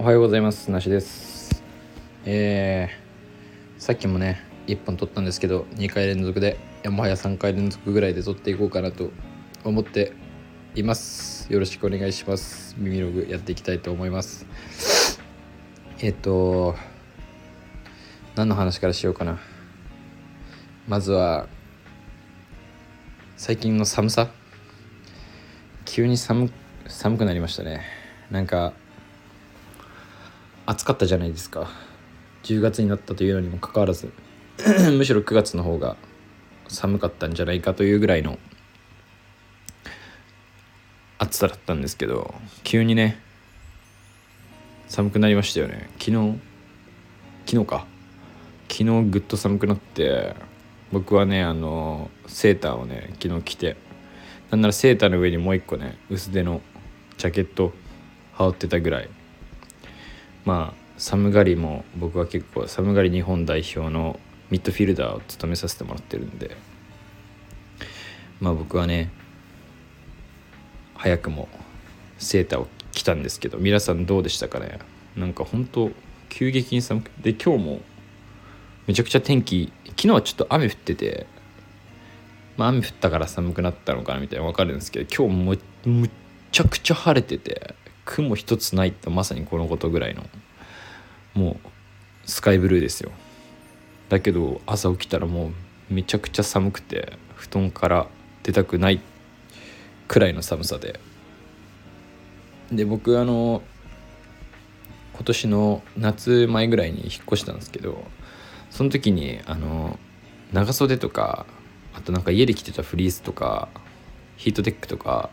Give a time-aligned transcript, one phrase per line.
[0.00, 0.70] おはようございます。
[0.70, 1.62] なしです。
[2.24, 9.10] えー、さっきもね1本撮ったんですけど2回連続でもはや3回連続ぐらいで撮っていこうかなと
[9.62, 10.14] 思って
[10.74, 11.52] います。
[11.52, 12.74] よろしくお願いします。
[12.78, 14.46] 耳ログやっていきたいと思います。
[16.00, 16.74] えっ、と
[18.36, 19.38] 何の話からしようかな。
[20.88, 21.46] まずは
[23.36, 24.30] 最近の寒さ？
[25.84, 26.50] 急に寒
[26.88, 27.82] 寒くなりましたね。
[28.30, 28.72] なんか
[30.70, 31.68] 暑かったじゃないですか。
[32.44, 34.12] 10月になったというのにもかかわらず
[34.96, 35.96] むしろ9月の方が
[36.68, 38.38] 寒かったんじゃないかというぐらいの
[41.18, 43.20] 暑さだったんですけど急にね
[44.86, 45.90] 寒くなりましたよね。
[45.98, 46.38] 昨日
[47.46, 47.86] 昨日か。
[48.68, 50.36] 昨日ぐっと寒くなって
[50.92, 53.76] 僕はねあのセーターをね昨日着て
[54.52, 56.60] なんならセーターの上にもう一個ね薄手の
[57.18, 57.72] ジャケット
[58.34, 59.08] 羽織ってたぐらい。
[60.44, 66.56] まあ寒がりも僕は結構寒がり日本代表のミッドフィルダーを務めさせてもらってるんで
[68.40, 69.10] まあ僕はね
[70.94, 71.48] 早くも
[72.18, 74.78] セーターを着たんですけど皆さんどうでしたかね？
[75.16, 75.90] なんか本当
[76.28, 77.80] 急激に寒くて今日も
[78.86, 81.26] めちゃくちゃ天気昨日はちょっと雨降ってて
[82.56, 86.10] まあ雨降ったから寒くなったのかなみたいな分かるんですけど今日もむっ
[86.52, 90.24] ちゃくちゃ晴れてて雲一つないってまさにこのことぐらいの。
[91.34, 91.70] もう
[92.28, 93.12] スカイブルーですよ。
[94.08, 95.52] だけど朝起きたらも
[95.90, 98.08] うめちゃくちゃ寒くて布団から
[98.42, 99.00] 出たくない
[100.08, 100.98] くらいの寒さで。
[102.72, 103.62] で僕あの
[105.14, 108.04] 今年の夏前ぐらいに引っ越したんですけど
[108.70, 109.98] その時にあの
[110.52, 111.46] 長袖とか
[111.94, 113.68] あとなんか家で着てたフリースとか
[114.36, 115.30] ヒートテックとか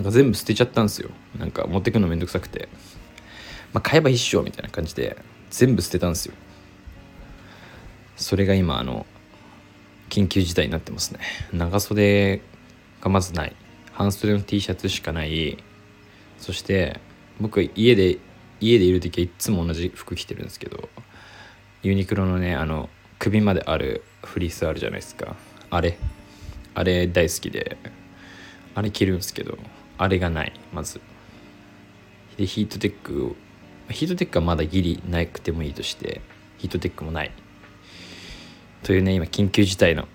[0.00, 1.10] なんか全部捨てちゃったんですよ。
[1.38, 2.70] なんか持ってくのめんどくさくて。
[3.74, 5.14] まあ買えば一緒みたいな感じで
[5.50, 6.32] 全部捨てたんですよ。
[8.16, 9.04] それが今あの
[10.08, 11.20] 緊急事態になってますね。
[11.52, 12.40] 長袖
[13.02, 13.54] がまずない。
[13.92, 15.62] 半袖の T シャツしかない。
[16.38, 16.98] そして
[17.38, 18.16] 僕家で
[18.58, 20.88] 家でいる時はいつも同じ服着てるんですけど
[21.82, 22.88] ユニクロのねあの
[23.18, 25.36] 首まであるフリースあるじゃないですか。
[25.68, 25.98] あれ。
[26.74, 27.76] あれ大好きで。
[28.74, 29.58] あれ着るんですけど。
[30.00, 30.98] あれがないまず。
[32.38, 33.36] でヒートテックを
[33.90, 36.22] ヒートテックはまだギリなくてもいいとして
[36.56, 37.30] ヒートテックもない。
[38.82, 40.08] というね今緊急事態の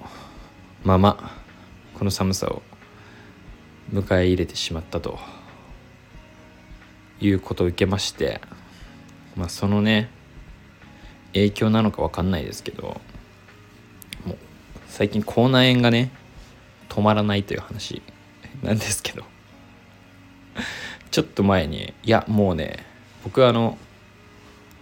[0.83, 1.31] まま
[1.93, 2.63] この寒さを
[3.93, 5.19] 迎え入れてしまったと
[7.21, 8.41] いうことを受けまして
[9.35, 10.09] まあそのね
[11.33, 12.99] 影響なのか分かんないですけど
[14.25, 14.37] もう
[14.87, 16.09] 最近口内炎がね
[16.89, 18.01] 止まらないという話
[18.63, 19.34] なんですけど。
[21.15, 22.85] ちょっと前にいやもうね
[23.23, 23.77] 僕はあの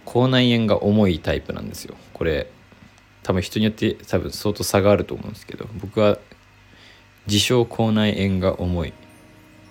[0.04, 1.94] 口内炎が重いタイプなんですよ。
[2.12, 2.50] これ
[3.22, 6.18] 多分人によって多分相当差があると思うんですけど僕は
[7.28, 8.92] 自称口内炎が重い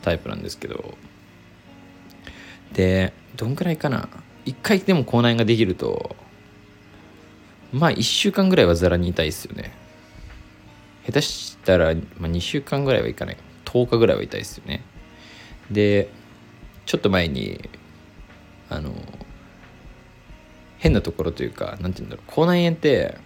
[0.03, 0.93] タイプなんですけど。
[2.71, 4.07] でどんくらいかな？
[4.45, 6.15] 一回でも口内炎ができると
[7.73, 9.73] まあ1週間ぐらいはザラに痛いですよね。
[11.05, 13.37] 下手したら、まあ、2週間ぐらいはいかない。
[13.65, 14.81] 10日ぐらいは痛いですよね。
[15.69, 16.09] で
[16.85, 17.69] ちょっと前に
[18.69, 18.91] あの
[20.77, 23.17] 変なところというか何て言うんだろう口内炎って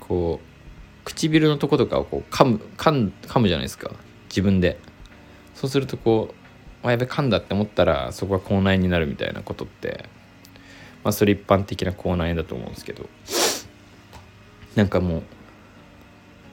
[0.00, 3.92] こう唇のとことかをこう噛む噛む噛むじゃないですか
[4.28, 4.78] 自分で。
[5.54, 6.32] そうするとこ
[6.84, 10.04] うあやべ噛んだって思ったらそこが口内炎になるみたいなことって
[11.02, 13.08] まあそれ一般的な口内炎だと思うんですけど。
[14.78, 15.22] なんかもう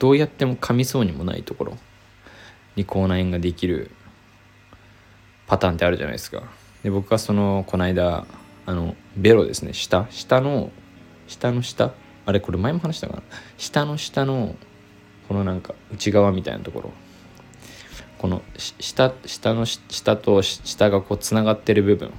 [0.00, 1.78] どうやっても噛みそうにもないところ
[2.74, 3.92] に口内炎ができる
[5.46, 6.42] パターンってあるじゃないですか。
[6.82, 8.26] で僕はそのこの間
[8.66, 9.72] あのベロですね。
[9.72, 10.70] 下下の
[11.26, 11.92] 下の下？
[12.24, 13.22] あれこれ前も話したかな？
[13.56, 14.56] 下の下の
[15.28, 16.92] このなんか内側みたいなところ。
[18.18, 22.12] この下下の下と下がこうつながってる部分。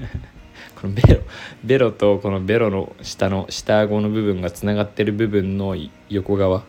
[0.80, 1.20] このベロ
[1.64, 5.76] ベロとこのベロの下の下顎の部分がつながってる部分の
[6.08, 6.64] 横側？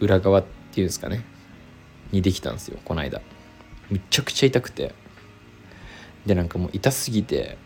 [0.00, 1.24] 裏側っていうんですかね？
[2.12, 3.20] にできたんですよこの間。
[3.90, 4.94] めちゃくちゃ痛くて。
[6.26, 7.56] でなんかもう痛すぎて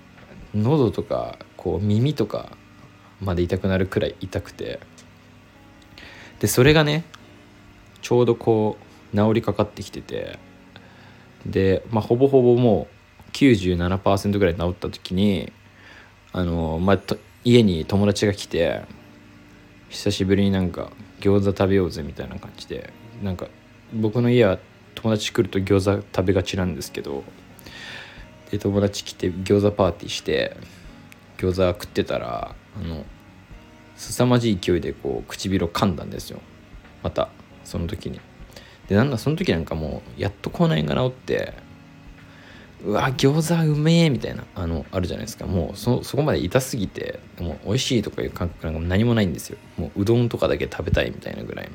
[0.54, 2.56] 喉とかこう耳とか
[3.20, 4.80] まで痛くなるくらい痛くて。
[6.40, 7.04] でそれがね
[8.02, 8.76] ちょうどこ
[9.12, 10.38] う治りかかってきてて。
[11.46, 12.88] で、まあ、ほぼほぼも
[13.28, 15.52] う97%ぐらい治った時に
[16.32, 16.98] あの、まあ、
[17.44, 18.82] 家に友達が来て
[19.90, 20.90] 久しぶりになんか
[21.20, 22.92] 餃子食べようぜみたいな感じで
[23.22, 23.48] なんか
[23.92, 24.58] 僕の家は
[24.94, 27.25] 友達来ると餃子食べがちなんですけど
[28.50, 30.56] で友達来て餃子パーティーして
[31.38, 33.05] 餃子食ってたらあの
[33.96, 36.41] 凄まじい勢いでこう唇を噛んだんですよ。
[37.02, 37.29] また
[37.64, 38.20] その時に。
[38.88, 41.55] でなんだその時なんかもうやっと口内炎が治って
[42.85, 45.46] うわ餃子うめえみたいなあのあるじゃないですか。
[45.46, 49.58] もうそこまで痛すぎてもう美味しいとかいう感覚なんかも何もないんですよ。
[49.79, 51.73] もううどんとかだけ食べたいみたいなぐらいの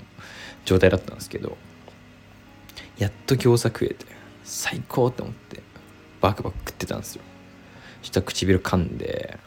[0.65, 1.57] 状態だったんですけど
[2.99, 4.05] やっと餃子食えて
[4.43, 5.63] 最高って思って
[6.21, 7.23] バクバク食ってたんですよ。
[8.01, 9.39] そしたら唇噛んで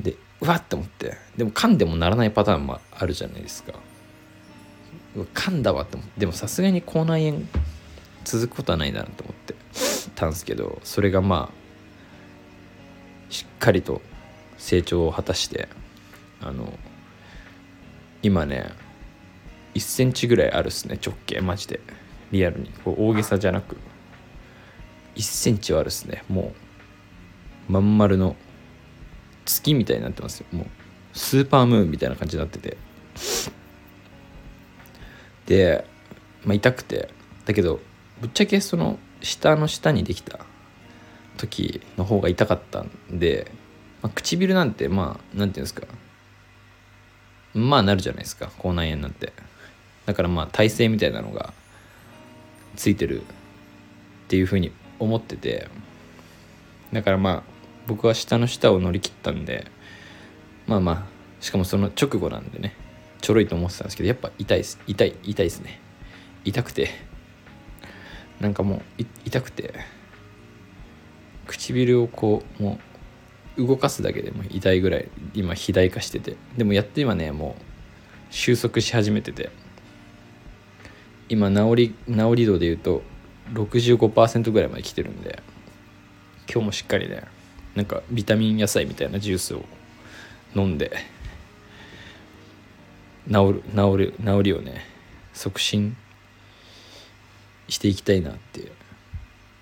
[0.00, 3.74] でうわって思ってでも噛んでもならないパターンもあるじゃないですか。
[5.34, 7.44] 噛んだわって思ってでもさすがに口内炎
[8.24, 9.54] 続くことはないなと思って
[10.14, 14.00] たんですけどそれがまあしっかりと
[14.56, 15.68] 成長を果たして
[16.40, 16.72] あの
[18.22, 18.70] 今ね
[19.74, 21.80] 1センチぐらいあるっすね直径マジで。
[22.30, 22.70] リアルに。
[22.84, 23.76] こう大げさじゃなく。
[25.16, 26.24] 1センチはあるっすね。
[26.28, 26.52] も
[27.68, 28.36] うまん丸の
[29.44, 30.46] 月みたいになってますよ。
[30.52, 30.66] もう
[31.12, 32.76] スーパームーンみたいな感じになってて。
[35.46, 35.86] で、
[36.44, 37.08] まあ、痛くて。
[37.44, 37.80] だけど
[38.20, 40.40] ぶっちゃけその下の下にできた
[41.36, 43.50] 時の方が痛かったんで、
[44.00, 45.86] まあ、唇なんてまあ何て言うんですか。
[47.54, 48.50] まあなるじゃないですか。
[48.58, 49.32] 口内炎なんて。
[50.06, 51.52] だからまあ耐性みたいなのが
[52.76, 53.24] ついてるっ
[54.28, 55.68] ていうふうに思ってて
[56.92, 57.42] だからまあ
[57.86, 59.66] 僕は下の下を乗り切ったんで
[60.66, 61.04] まあまあ
[61.42, 62.74] しかもその直後なんでね
[63.20, 64.78] ちょろいと思ってたんですけどやっぱ痛いです。
[64.86, 65.80] 痛い痛いですね。
[66.44, 66.90] 痛くて
[68.40, 69.74] なんかもう痛くて
[71.46, 72.78] 唇をこうも
[73.56, 76.36] う動かすだけでも痛いぐらい今肥大化してて。
[76.56, 77.62] でもやって今ねもう
[78.30, 79.50] 収束し始めてて。
[81.32, 83.02] 今治り治り度で言うと
[83.54, 85.42] 65%ぐらいまで来てるんで
[86.46, 87.24] 今日もしっかりね
[87.74, 89.64] なんかビタミン野菜みたいなジュースを
[90.54, 90.92] 飲んで
[93.28, 94.84] 治る治る治りをね
[95.32, 95.96] 促進
[97.66, 98.70] していきたいなって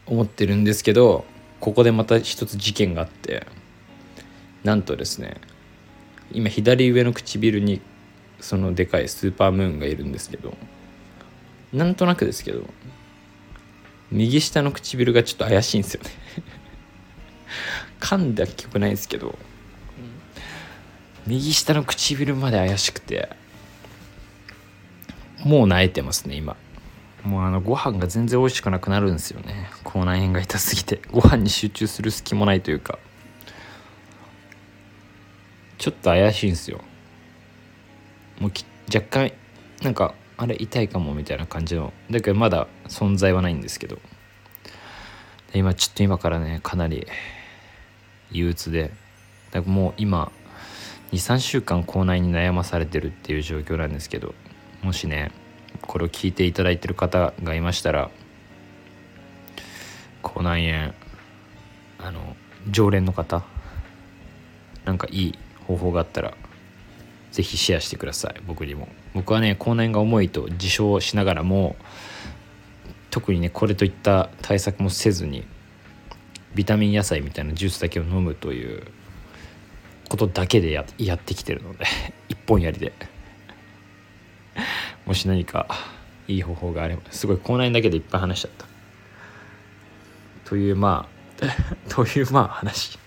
[0.07, 1.25] 思ってるんですけど
[1.61, 3.47] ここでまた一つ事件があって
[4.65, 5.37] なんとですね
[6.33, 7.81] 今左上の唇に
[8.41, 10.57] そのでかいスーパームーンがいるんですけど
[11.73, 12.65] なんとなくですけど
[14.11, 16.11] 右下の唇がちょっと怪しいんですよね。
[18.01, 19.39] 噛んだ記憶ないですけど
[21.27, 23.29] 右下の唇まで怪しくて
[25.45, 26.57] もう萎えてますね今。
[27.23, 29.71] もうあのご飯が全然美味しくなくなるんですよね。
[29.85, 31.01] 口内炎が痛すぎて。
[31.11, 32.99] ご飯に集中する隙もないというか。
[35.79, 36.81] ちょっと怪しいんですよ。
[38.39, 38.53] もう
[38.95, 39.33] 若干
[39.83, 43.99] なんかあれ痛いかもみたいな感じのだけどまだ存在はないんですけど。
[45.53, 47.07] 今ちょっと今からねかなり
[48.31, 48.93] 憂鬱で
[49.51, 50.31] だからもう今
[51.13, 54.35] 23週間口内に悩まされてるっていう状況なんですけど
[54.83, 55.33] もしね
[55.83, 58.11] これを聞いていただいてる方がいましたら
[60.23, 60.95] 口内炎
[61.99, 62.37] あの
[62.71, 63.43] 常連の方
[64.85, 66.37] なんかいい方法があったら
[67.33, 68.41] 是非シェアしてください。
[68.47, 68.89] 僕にも。
[69.15, 71.77] 僕はね口内炎が重いと自称しながらも
[73.11, 75.45] 特にねこれといった対策もせずに
[76.55, 78.85] ビタミン野菜みたいなジュースだけを飲むという
[80.09, 81.85] ことだけでやってきてるので
[82.29, 82.93] 一本やりで。
[85.07, 85.67] もし何か
[86.29, 88.67] いい方法があればすごい口内炎だけでいっぱい話しちゃった。
[90.45, 91.09] というま
[91.41, 91.47] あ
[91.89, 92.99] というまあ話。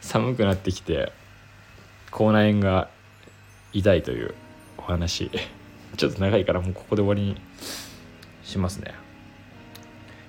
[0.00, 1.12] 寒くなってきて
[2.10, 2.88] 口内炎が
[3.76, 4.34] 痛いという
[4.78, 5.30] お話。
[5.98, 7.40] ちょっと長いからもうここで終わりに
[8.42, 8.94] しますね。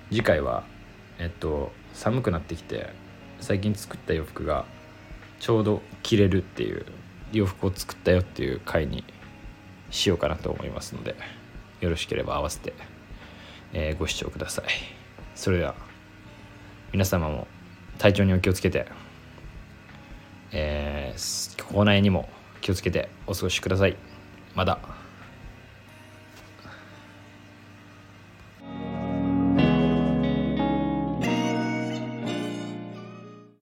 [0.10, 0.66] 次回は
[1.18, 2.89] えっと寒くなってきて
[3.39, 4.66] 最近作った洋服が
[5.39, 6.86] ちょうど着れるっていう
[7.32, 9.06] 洋服を作ったよっていう回に
[9.92, 11.16] しようかなと思いますので
[11.80, 12.74] よろしければ合わせて、
[13.72, 14.66] えー、ご視聴ください。
[15.36, 15.75] それでは
[16.92, 17.48] 皆様も
[17.98, 18.88] 体調にお気をつけて、
[20.51, 22.27] えー、口内にも
[22.67, 23.95] 気をつけてお過ごしください。
[24.53, 24.97] まだ。